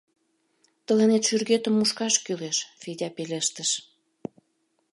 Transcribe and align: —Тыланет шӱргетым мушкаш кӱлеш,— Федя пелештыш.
—Тыланет 0.85 1.23
шӱргетым 1.27 1.73
мушкаш 1.77 2.15
кӱлеш,— 2.25 2.57
Федя 2.81 3.09
пелештыш. 3.15 3.71